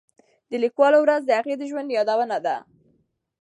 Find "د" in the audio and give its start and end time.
0.49-0.51, 1.25-1.31, 1.57-1.61